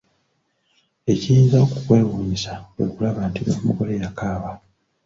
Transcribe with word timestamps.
Ekiyinza 1.11 1.57
okukwewuunyisa, 1.65 2.53
kwe 2.73 2.85
kulaba 2.93 3.21
nti 3.29 3.41
n'omugole 3.43 3.93
yakaaba. 4.03 4.51